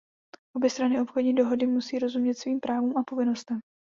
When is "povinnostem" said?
3.03-3.59